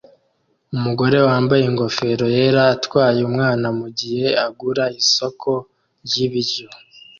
[0.75, 5.49] Umugore wambaye ingofero yera atwaye umwana mugihe agura isoko
[6.05, 6.67] ryibiryo